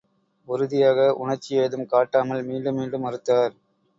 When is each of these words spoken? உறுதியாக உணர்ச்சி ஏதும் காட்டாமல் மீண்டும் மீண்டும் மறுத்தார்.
உறுதியாக 0.47 0.99
உணர்ச்சி 1.15 1.51
ஏதும் 1.55 1.85
காட்டாமல் 1.85 2.41
மீண்டும் 2.43 2.77
மீண்டும் 2.79 3.05
மறுத்தார். 3.05 3.53